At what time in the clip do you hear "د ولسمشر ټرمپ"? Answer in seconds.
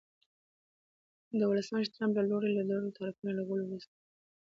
1.39-2.13